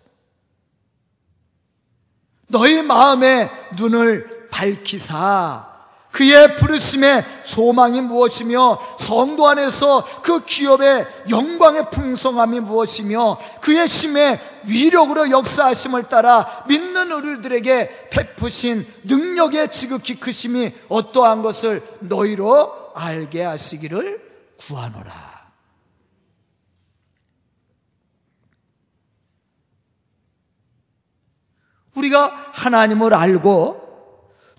너희 2.50 2.82
마음의 2.82 3.50
눈을 3.76 4.48
밝히사 4.50 5.70
그의 6.12 6.56
부르심의 6.56 7.24
소망이 7.44 8.00
무엇이며 8.00 8.78
성도 8.98 9.46
안에서 9.46 10.04
그 10.22 10.44
기업의 10.44 11.06
영광의 11.30 11.88
풍성함이 11.90 12.60
무엇이며 12.60 13.38
그의 13.60 13.86
심의 13.86 14.40
위력으로 14.64 15.30
역사하심을 15.30 16.08
따라 16.08 16.64
믿는 16.66 17.12
우리들에게 17.12 18.08
베푸신 18.10 18.86
능력의 19.04 19.70
지극히 19.70 20.18
크심이 20.18 20.72
어떠한 20.88 21.42
것을 21.42 21.82
너희로 22.00 22.90
알게 22.94 23.44
하시기를 23.44 24.20
구하노라. 24.58 25.39
우리가 31.94 32.32
하나님을 32.52 33.14
알고 33.14 33.80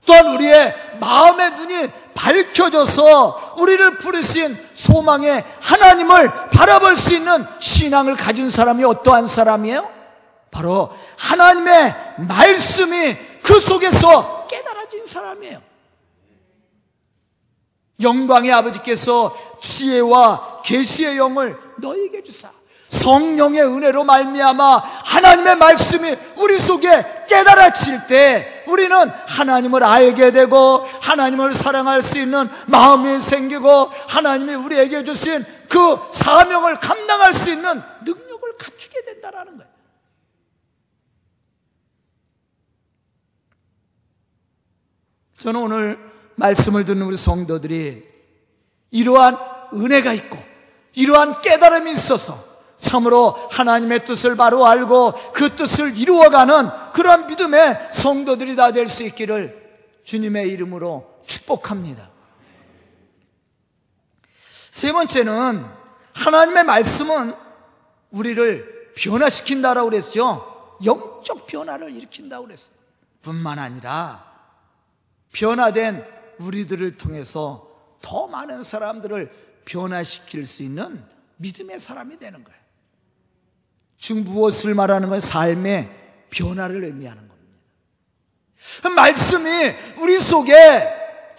또한 0.06 0.28
우리의 0.28 0.98
마음의 1.00 1.52
눈이 1.52 1.90
밝혀져서 2.14 3.56
우리를 3.58 3.98
부르신 3.98 4.58
소망의 4.74 5.44
하나님을 5.62 6.50
바라볼 6.50 6.96
수 6.96 7.14
있는 7.14 7.46
신앙을 7.60 8.16
가진 8.16 8.50
사람이 8.50 8.84
어떠한 8.84 9.26
사람이에요? 9.26 9.90
바로 10.50 10.90
하나님의 11.18 11.96
말씀이 12.28 13.18
그 13.42 13.60
속에서 13.60 14.48
깨달아진 14.48 15.06
사람이에요. 15.06 15.62
영광의 18.02 18.52
아버지께서 18.52 19.36
지혜와 19.60 20.62
계시의 20.64 21.18
영을 21.18 21.58
너에게 21.78 22.24
주사 22.24 22.50
성령의 22.92 23.62
은혜로 23.62 24.04
말미암아 24.04 24.78
하나님의 24.78 25.56
말씀이 25.56 26.16
우리 26.36 26.60
속에 26.60 27.26
깨달아질 27.28 28.08
때 28.08 28.64
우리는 28.68 29.10
하나님을 29.10 29.84
알게 29.84 30.32
되고 30.32 30.86
하나님을 31.02 31.54
사랑할 31.54 32.04
수 32.04 32.20
있는 32.20 32.50
마음이 32.68 33.20
생기고 33.22 33.90
하나님이 34.10 34.56
우리에게 34.56 35.06
주신 35.06 35.44
그 35.70 35.98
사명을 36.12 36.80
감당할 36.80 37.34
수 37.34 37.50
있는 37.50 37.82
능력을 38.04 38.58
갖추게 38.58 39.06
된다라는 39.06 39.58
거예요. 39.58 39.72
저는 45.40 45.62
오늘 45.62 46.12
말씀을 46.36 46.84
듣는 46.86 47.04
우리 47.04 47.16
성도들이 47.16 48.04
이러한 48.92 49.38
은혜가 49.74 50.12
있고 50.14 50.38
이러한 50.94 51.42
깨달음이 51.42 51.94
있어서 51.94 52.51
참으로 52.82 53.32
하나님의 53.52 54.06
뜻을 54.06 54.36
바로 54.36 54.66
알고 54.66 55.14
그 55.34 55.56
뜻을 55.56 55.98
이루어가는 55.98 56.92
그런 56.94 57.28
믿음의 57.28 57.90
성도들이 57.94 58.56
다 58.56 58.72
될 58.72 58.88
수 58.90 59.04
있기를 59.04 59.62
주님의 60.04 60.50
이름으로 60.50 61.22
축복합니다. 61.26 62.10
세 64.72 64.92
번째는 64.92 65.66
하나님의 66.14 66.64
말씀은 66.64 67.36
우리를 68.12 68.92
변화시킨다라고 68.98 69.90
그랬죠. 69.90 70.78
영적 70.84 71.48
변화를 71.48 71.92
일으킨다고 71.94 72.46
그랬어요. 72.48 72.76
뿐만 73.22 73.60
아니라 73.60 74.26
변화된 75.34 76.04
우리들을 76.40 76.94
통해서 76.98 77.70
더 78.02 78.28
많은 78.28 78.64
사람들을 78.64 79.32
변화시킬 79.66 80.46
수 80.48 80.64
있는 80.64 81.04
믿음의 81.38 81.80
사람이 81.80 82.18
되는 82.18 82.44
거예요. 82.44 82.61
즉 84.02 84.18
무엇을 84.18 84.74
말하는 84.74 85.10
거예요? 85.10 85.22
삶의 85.22 85.90
변화를 86.32 86.84
의미하는 86.84 87.28
겁니다. 87.28 88.90
말씀이 88.96 89.50
우리 90.00 90.20
속에 90.20 90.54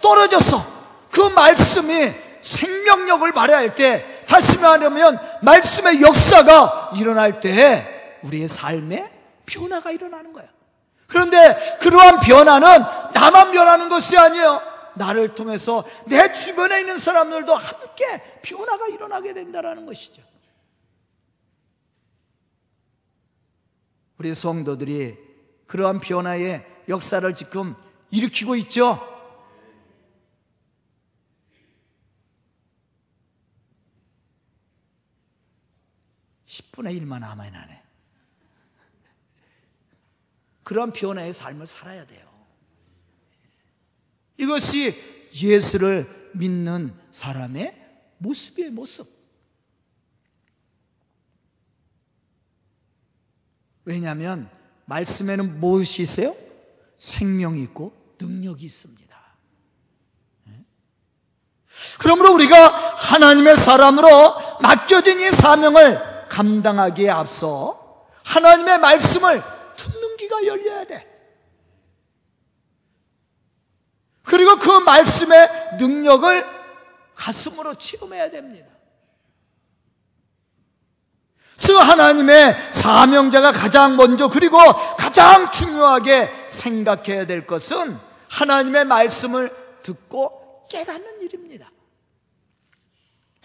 떨어져서 0.01 0.65
그 1.11 1.19
말씀이 1.21 2.13
생명력을 2.41 3.31
발휘 3.33 3.53
할 3.53 3.75
때 3.75 4.05
다시 4.27 4.59
말하면 4.59 5.19
말씀의 5.41 6.01
역사가 6.01 6.91
일어날 6.95 7.39
때 7.41 8.17
우리의 8.23 8.47
삶에 8.47 9.11
변화가 9.45 9.91
일어나는 9.91 10.31
거야. 10.33 10.45
그런데 11.07 11.77
그러한 11.81 12.21
변화는 12.21 12.83
나만 13.13 13.51
변하는 13.51 13.89
것이 13.89 14.17
아니에요. 14.17 14.61
나를 14.95 15.35
통해서 15.35 15.83
내 16.05 16.31
주변에 16.31 16.79
있는 16.79 16.97
사람들도 16.97 17.53
함께 17.53 18.39
변화가 18.41 18.87
일어나게 18.87 19.33
된다는 19.33 19.85
것이죠. 19.85 20.21
우리 24.23 24.33
성도들이 24.33 25.17
그러한 25.67 25.99
변화의 25.99 26.65
역사를 26.87 27.35
지금 27.35 27.75
일으키고 28.09 28.55
있죠. 28.55 28.97
10분의 36.45 37.01
1만 37.01 37.19
남아나네. 37.19 37.83
그런 40.63 40.93
변화의 40.93 41.33
삶을 41.33 41.65
살아야 41.65 42.07
돼요. 42.07 42.25
이것이 44.37 44.95
예수를 45.35 46.31
믿는 46.33 46.97
사람의 47.11 48.15
모습이에요, 48.19 48.71
모습. 48.71 49.22
왜냐하면 53.85 54.49
말씀에는 54.85 55.59
무엇이 55.59 56.01
있어요? 56.01 56.35
생명이 56.97 57.61
있고 57.63 57.93
능력이 58.19 58.65
있습니다. 58.65 59.17
예? 60.47 60.51
그러므로 61.99 62.33
우리가 62.33 62.67
하나님의 62.67 63.57
사람으로 63.57 64.07
맡겨진 64.61 65.19
이 65.19 65.31
사명을 65.31 66.27
감당하기에 66.29 67.09
앞서 67.09 68.07
하나님의 68.23 68.79
말씀을 68.79 69.43
듣는 69.75 70.17
귀가 70.17 70.45
열려야 70.45 70.85
돼. 70.85 71.13
그리고 74.23 74.55
그 74.57 74.69
말씀의 74.79 75.77
능력을 75.77 76.45
가슴으로 77.15 77.75
체험해야 77.75 78.31
됩니다. 78.31 78.72
즉 81.63 81.77
하나님의 81.77 82.57
사명자가 82.71 83.53
가장 83.53 83.95
먼저 83.95 84.27
그리고 84.27 84.57
가장 84.97 85.49
중요하게 85.49 86.29
생각해야 86.49 87.25
될 87.25 87.47
것은 87.47 87.97
하나님의 88.27 88.83
말씀을 88.83 89.49
듣고 89.81 90.65
깨닫는 90.69 91.21
일입니다. 91.21 91.71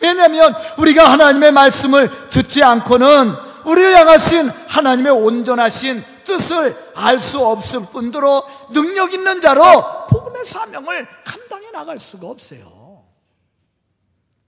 왜냐하면 0.01 0.53
우리가 0.79 1.13
하나님의 1.13 1.53
말씀을 1.53 2.11
듣지 2.31 2.65
않고는 2.65 3.37
우리를 3.67 3.95
향하신 3.95 4.49
하나님의 4.67 5.13
온전하신 5.13 6.03
뜻을 6.25 6.77
알 6.97 7.21
수 7.21 7.39
없을 7.47 7.87
뿐더러 7.93 8.45
능력 8.71 9.13
있는 9.13 9.41
자로 9.41 9.63
복음의 10.11 10.45
사명을 10.45 11.07
감당해 11.25 11.71
나갈 11.71 12.01
수가 12.01 12.27
없어요. 12.27 13.05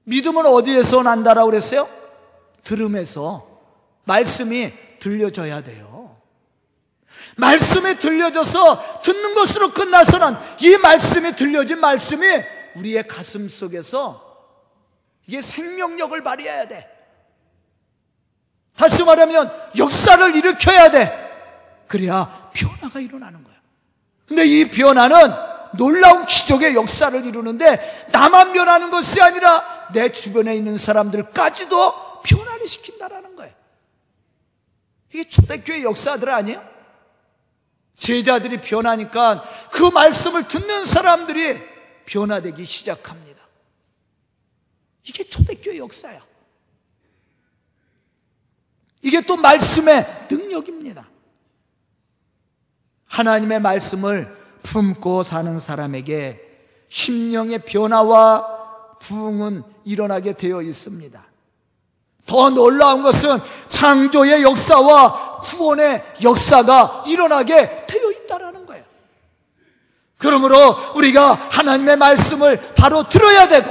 믿음은 0.02 0.44
어디에서 0.44 1.04
난다라고 1.04 1.50
그랬어요? 1.50 1.88
들음에서 2.64 3.49
말씀이 4.11 4.73
들려져야 4.99 5.62
돼요. 5.62 6.20
말씀이 7.37 7.96
들려져서 7.96 9.03
듣는 9.03 9.35
것으로 9.35 9.73
끝나서는 9.73 10.37
이 10.61 10.77
말씀이 10.77 11.37
들려진 11.37 11.79
말씀이 11.79 12.27
우리의 12.75 13.07
가슴 13.07 13.49
속에서 13.49 14.27
이게 15.29 15.40
생명력을 15.40 16.20
발휘해야 16.23 16.66
돼. 16.66 16.88
다시 18.77 19.05
말하면 19.05 19.53
역사를 19.79 20.35
일으켜야 20.35 20.90
돼. 20.90 21.31
그래야 21.87 22.51
변화가 22.53 22.99
일어나는 22.99 23.44
거야. 23.44 23.55
근데 24.27 24.44
이 24.44 24.68
변화는 24.68 25.16
놀라운 25.77 26.27
기적의 26.27 26.75
역사를 26.75 27.25
이루는데 27.25 28.09
나만 28.11 28.53
변하는 28.55 28.90
것이 28.90 29.23
아니라 29.23 29.88
내 29.92 30.11
주변에 30.11 30.57
있는 30.57 30.77
사람들까지도 30.77 32.23
변화를 32.23 32.66
시킨다라는. 32.66 33.29
이게 35.12 35.25
초대교회 35.25 35.83
역사들 35.83 36.29
아니에요? 36.29 36.68
제자들이 37.94 38.61
변하니까 38.61 39.42
그 39.70 39.83
말씀을 39.85 40.49
듣는 40.49 40.85
사람들이 40.85 41.61
변화되기 42.07 42.64
시작합니다. 42.64 43.40
이게 45.05 45.25
초대교회 45.25 45.79
역사야. 45.79 46.25
이게 49.03 49.20
또 49.23 49.37
말씀의 49.37 50.29
능력입니다. 50.31 51.09
하나님의 53.07 53.61
말씀을 53.61 54.37
품고 54.62 55.23
사는 55.23 55.59
사람에게 55.59 56.40
심령의 56.88 57.61
변화와 57.64 58.99
부흥은 58.99 59.62
일어나게 59.85 60.35
되어 60.35 60.62
있습니다. 60.62 61.29
더 62.26 62.50
놀라운 62.50 63.02
것은 63.02 63.38
창조의 63.68 64.42
역사와 64.42 65.40
구원의 65.40 66.04
역사가 66.22 67.04
일어나게 67.06 67.87
되어 67.87 68.11
있다라는 68.11 68.66
거예요. 68.66 68.85
그러므로 70.18 70.76
우리가 70.94 71.33
하나님의 71.33 71.96
말씀을 71.96 72.61
바로 72.76 73.09
들어야 73.09 73.48
되고 73.48 73.70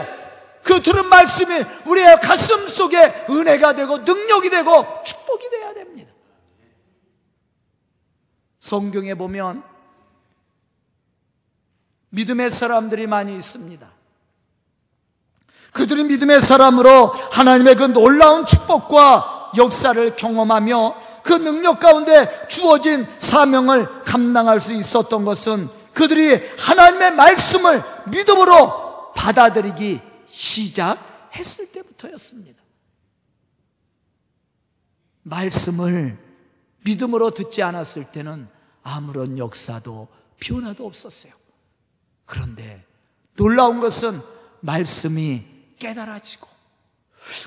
그 0.63 0.81
들은 0.81 1.07
말씀이 1.07 1.63
우리의 1.85 2.19
가슴 2.21 2.67
속에 2.67 3.25
은혜가 3.29 3.73
되고 3.73 3.97
능력이 3.99 4.49
되고 4.49 4.85
축복이 5.03 5.49
돼야 5.49 5.73
됩니다. 5.73 6.11
성경에 8.59 9.13
보면 9.15 9.63
믿음의 12.09 12.49
사람들이 12.51 13.07
많이 13.07 13.35
있습니다. 13.35 13.98
그들이 15.71 16.03
믿음의 16.05 16.41
사람으로 16.41 17.07
하나님의 17.31 17.75
그 17.75 17.83
놀라운 17.93 18.45
축복과 18.45 19.51
역사를 19.57 20.15
경험하며 20.15 20.95
그 21.23 21.33
능력 21.33 21.79
가운데 21.79 22.47
주어진 22.47 23.07
사명을 23.19 24.03
감당할 24.03 24.59
수 24.59 24.73
있었던 24.73 25.25
것은 25.25 25.69
그들이 25.93 26.41
하나님의 26.57 27.11
말씀을 27.15 27.83
믿음으로 28.09 29.11
받아들이기 29.13 30.01
시작했을 30.27 31.71
때부터였습니다. 31.71 32.59
말씀을 35.23 36.17
믿음으로 36.85 37.31
듣지 37.31 37.61
않았을 37.61 38.05
때는 38.05 38.47
아무런 38.81 39.37
역사도 39.37 40.07
변화도 40.39 40.85
없었어요. 40.85 41.33
그런데 42.25 42.85
놀라운 43.35 43.79
것은 43.79 44.21
말씀이 44.61 45.58
깨달아지고 45.79 46.47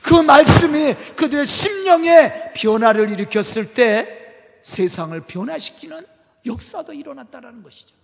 그 0.03 0.15
말씀이 0.15 0.95
그들의 1.17 1.47
심령에 1.47 2.53
변화를 2.55 3.11
일으켰을 3.11 3.75
때 3.75 4.59
세상을 4.63 5.19
변화시키는 5.23 6.07
역사도 6.47 6.93
일어났다는 6.93 7.63
것이죠. 7.63 7.95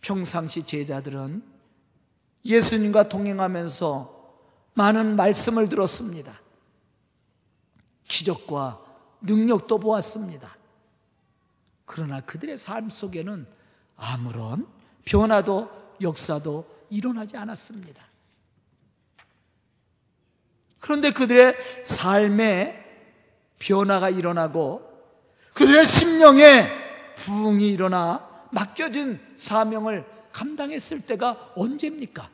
평상시 0.00 0.64
제자들은 0.64 1.42
예수님과 2.44 3.08
동행하면서 3.08 4.20
많은 4.74 5.16
말씀을 5.16 5.68
들었습니다. 5.68 6.40
기적과 8.04 8.80
능력도 9.20 9.78
보았습니다. 9.78 10.56
그러나 11.84 12.20
그들의 12.20 12.56
삶 12.56 12.88
속에는 12.88 13.46
아무런 13.96 14.66
변화도 15.04 15.70
역사도 16.00 16.79
일어나지 16.90 17.36
않았습니다. 17.36 18.04
그런데 20.80 21.10
그들의 21.10 21.56
삶에 21.84 22.80
변화가 23.58 24.10
일어나고 24.10 24.88
그들의 25.54 25.84
심령에 25.84 26.68
부흥이 27.16 27.68
일어나 27.68 28.28
맡겨진 28.50 29.20
사명을 29.36 30.04
감당했을 30.32 31.02
때가 31.02 31.52
언제입니까? 31.56 32.30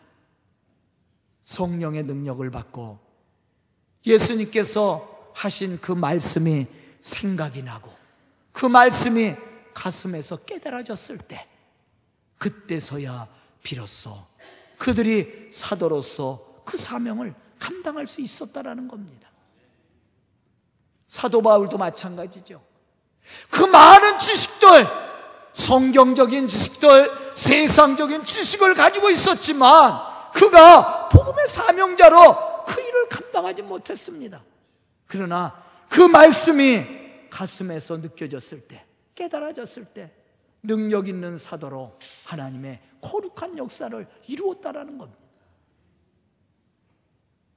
성령의 1.44 2.04
능력을 2.04 2.48
받고 2.50 2.98
예수님께서 4.06 5.32
하신 5.34 5.80
그 5.80 5.92
말씀이 5.92 6.66
생각이 7.00 7.62
나고 7.62 7.92
그 8.52 8.66
말씀이 8.66 9.34
가슴에서 9.74 10.36
깨달아졌을 10.44 11.18
때 11.18 11.46
그때서야 12.38 13.35
비로소 13.66 14.16
그들이 14.78 15.48
사도로서 15.52 16.62
그 16.64 16.76
사명을 16.76 17.34
감당할 17.58 18.06
수 18.06 18.20
있었다라는 18.20 18.86
겁니다. 18.86 19.28
사도 21.08 21.42
바울도 21.42 21.76
마찬가지죠. 21.76 22.62
그 23.50 23.64
많은 23.64 24.20
지식들, 24.20 24.86
성경적인 25.52 26.46
지식들, 26.46 27.10
세상적인 27.34 28.22
지식을 28.22 28.74
가지고 28.74 29.10
있었지만 29.10 30.00
그가 30.32 31.08
복음의 31.08 31.48
사명자로 31.48 32.64
그 32.66 32.80
일을 32.80 33.08
감당하지 33.08 33.62
못했습니다. 33.62 34.44
그러나 35.08 35.60
그 35.88 36.02
말씀이 36.02 36.86
가슴에서 37.30 37.96
느껴졌을 37.96 38.60
때, 38.60 38.84
깨달아졌을 39.16 39.86
때 39.86 40.12
능력 40.66 41.08
있는 41.08 41.38
사도로 41.38 41.96
하나님의 42.24 42.80
거룩한 43.00 43.58
역사를 43.58 44.06
이루었다라는 44.28 44.98
겁니다. 44.98 45.20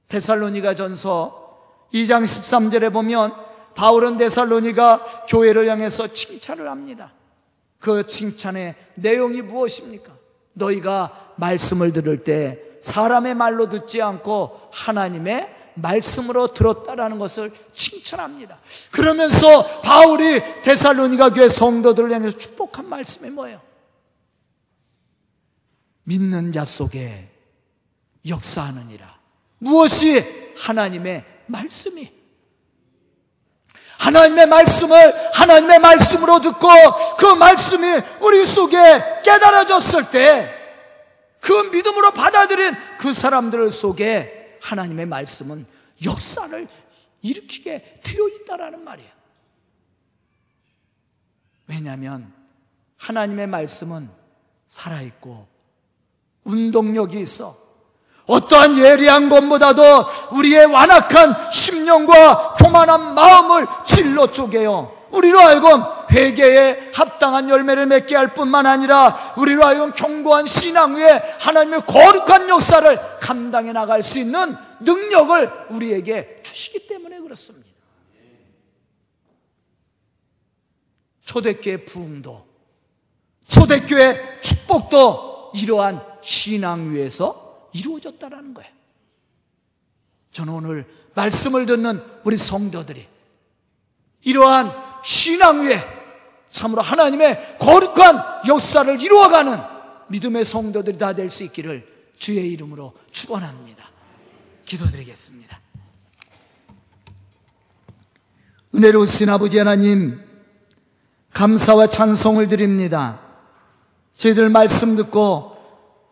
데살로니가 0.08 0.74
전서 0.74 1.88
2장 1.92 2.22
13절에 2.22 2.92
보면 2.92 3.32
바울은 3.74 4.16
데살로니가 4.16 5.24
교회를 5.28 5.68
향해서 5.68 6.08
칭찬을 6.08 6.68
합니다. 6.68 7.12
그 7.78 8.06
칭찬의 8.06 8.74
내용이 8.96 9.42
무엇입니까? 9.42 10.12
너희가 10.52 11.34
말씀을 11.36 11.92
들을 11.92 12.22
때 12.24 12.60
사람의 12.80 13.34
말로 13.34 13.68
듣지 13.68 14.02
않고 14.02 14.68
하나님의 14.72 15.59
말씀으로 15.74 16.48
들었다라는 16.48 17.18
것을 17.18 17.52
칭찬합니다. 17.72 18.58
그러면서 18.90 19.80
바울이 19.80 20.62
데살로니가 20.62 21.30
교회 21.30 21.48
성도들을 21.48 22.12
향해서 22.12 22.36
축복한 22.36 22.88
말씀이 22.88 23.30
뭐예요? 23.30 23.60
믿는 26.04 26.52
자 26.52 26.64
속에 26.64 27.30
역사하느니라. 28.26 29.18
무엇이 29.58 30.24
하나님의 30.58 31.24
말씀이 31.46 32.10
하나님의 33.98 34.46
말씀을 34.46 35.14
하나님의 35.34 35.78
말씀으로 35.78 36.40
듣고 36.40 36.68
그 37.18 37.26
말씀이 37.34 38.00
우리 38.20 38.46
속에 38.46 38.76
깨달아졌을 39.22 40.10
때 40.10 40.60
그 41.40 41.52
믿음으로 41.72 42.12
받아들인 42.12 42.76
그 42.98 43.12
사람들 43.12 43.70
속에 43.70 44.39
하나님의 44.60 45.06
말씀은 45.06 45.66
역사를 46.04 46.68
일으키게 47.22 48.00
되어 48.02 48.28
있다라는 48.28 48.84
말이에요. 48.84 49.10
왜냐하면 51.66 52.32
하나님의 52.96 53.46
말씀은 53.46 54.08
살아있고 54.66 55.46
운동력이 56.44 57.20
있어 57.20 57.56
어떠한 58.26 58.76
예리한 58.76 59.28
것보다도 59.28 59.82
우리의 60.32 60.66
완악한 60.66 61.50
심령과 61.52 62.54
교만한 62.54 63.14
마음을 63.14 63.66
질러 63.84 64.30
쪼개요. 64.30 65.08
우리로 65.10 65.40
하여금 65.40 65.82
회개에 66.10 66.90
합당한 66.94 67.48
열매를 67.48 67.86
맺게 67.86 68.16
할 68.16 68.34
뿐만 68.34 68.66
아니라 68.66 69.34
우리로 69.36 69.64
하여금 69.64 69.92
견고한 69.92 70.46
신앙 70.46 70.96
위에 70.96 71.22
하나님의 71.40 71.82
거룩한 71.86 72.48
역사를 72.48 73.18
감당해 73.18 73.72
나갈 73.72 74.02
수 74.02 74.18
있는 74.18 74.56
능력을 74.80 75.66
우리에게 75.70 76.40
주시기 76.42 76.86
때문에 76.86 77.20
그렇습니다. 77.20 77.68
초대교회 81.24 81.84
부흥도 81.84 82.46
초대교회 83.46 84.40
축복도 84.40 85.52
이러한 85.54 86.04
신앙 86.22 86.92
위에서 86.92 87.68
이루어졌다라는 87.72 88.54
거예요. 88.54 88.70
저는 90.32 90.52
오늘 90.52 90.86
말씀을 91.14 91.66
듣는 91.66 92.02
우리 92.24 92.36
성도들이 92.36 93.06
이러한 94.22 94.72
신앙 95.02 95.60
위에 95.60 95.99
참으로 96.50 96.82
하나님의 96.82 97.56
거룩한 97.58 98.46
역사를 98.48 99.00
이루어가는 99.00 99.58
믿음의 100.08 100.44
성도들이 100.44 100.98
다 100.98 101.12
될 101.14 101.30
수 101.30 101.44
있기를 101.44 101.86
주의 102.18 102.50
이름으로 102.52 102.92
축원합니다. 103.12 103.84
기도드리겠습니다. 104.64 105.58
은혜로우신 108.74 109.28
아버지 109.28 109.58
하나님 109.58 110.20
감사와 111.32 111.86
찬송을 111.88 112.48
드립니다. 112.48 113.20
저희들 114.16 114.48
말씀 114.50 114.96
듣고 114.96 115.56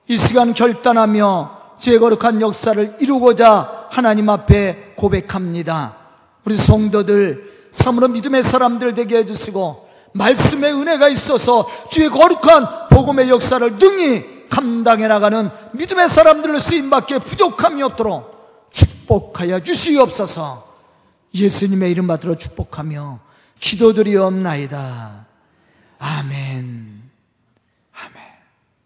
이 0.08 0.16
시간 0.16 0.54
결단하며 0.54 1.76
죄 1.78 1.98
거룩한 1.98 2.40
역사를 2.40 2.96
이루고자 3.00 3.88
하나님 3.90 4.28
앞에 4.30 4.94
고백합니다. 4.96 5.96
우리 6.44 6.56
성도들 6.56 7.68
참으로 7.72 8.08
믿음의 8.08 8.42
사람들 8.42 8.94
되게 8.94 9.18
해주시고 9.18 9.87
말씀의 10.14 10.72
은혜가 10.72 11.08
있어서 11.08 11.66
주의 11.90 12.08
거룩한 12.08 12.88
복음의 12.88 13.28
역사를 13.28 13.76
능히 13.76 14.48
감당해 14.48 15.08
나가는 15.08 15.50
믿음의 15.72 16.08
사람들로 16.08 16.58
쓰임받기에 16.58 17.18
부족함이 17.18 17.82
없도록 17.82 18.68
축복하여 18.72 19.60
주시옵소서 19.60 20.66
예수님의 21.34 21.90
이름 21.90 22.06
받들어 22.06 22.34
축복하며 22.34 23.20
기도드리옵나이다. 23.60 25.26
아멘. 25.98 26.97